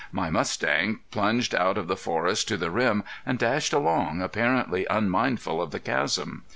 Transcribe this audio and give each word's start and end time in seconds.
My 0.11 0.31
mustang 0.31 1.01
plunged 1.11 1.53
out 1.53 1.77
of 1.77 1.87
the 1.87 1.95
forest 1.95 2.47
to 2.47 2.57
the 2.57 2.71
rim 2.71 3.03
and 3.23 3.37
dashed 3.37 3.71
along, 3.71 4.19
apparently 4.23 4.87
unmindful 4.89 5.61
of 5.61 5.69
the 5.69 5.79
chasm. 5.79 6.43